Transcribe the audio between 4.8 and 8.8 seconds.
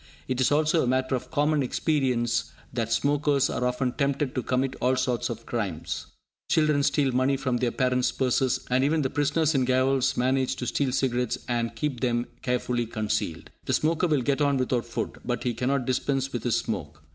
all sorts of crimes. Children steal money from their parents' purses;